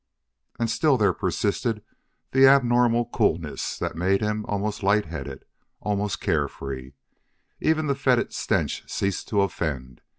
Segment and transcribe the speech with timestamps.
[0.57, 1.83] And still there persisted
[2.31, 5.45] that abnormal coolness that made him almost light headed,
[5.79, 6.93] almost carefree.
[7.59, 10.01] Even the fetid stench ceased to offend.